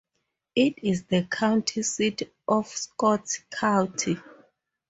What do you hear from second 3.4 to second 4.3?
County.